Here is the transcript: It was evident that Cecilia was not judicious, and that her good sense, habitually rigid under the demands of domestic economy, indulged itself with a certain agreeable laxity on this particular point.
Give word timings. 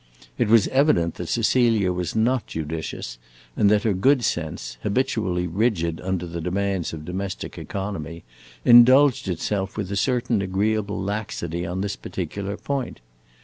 It 0.39 0.47
was 0.47 0.67
evident 0.69 1.13
that 1.13 1.29
Cecilia 1.29 1.93
was 1.93 2.15
not 2.15 2.47
judicious, 2.47 3.19
and 3.55 3.69
that 3.69 3.83
her 3.83 3.93
good 3.93 4.23
sense, 4.23 4.77
habitually 4.81 5.45
rigid 5.45 6.01
under 6.01 6.25
the 6.25 6.41
demands 6.41 6.91
of 6.91 7.05
domestic 7.05 7.55
economy, 7.59 8.23
indulged 8.65 9.27
itself 9.27 9.77
with 9.77 9.91
a 9.91 9.95
certain 9.95 10.41
agreeable 10.41 10.99
laxity 10.99 11.67
on 11.67 11.81
this 11.81 11.95
particular 11.95 12.57
point. 12.57 12.99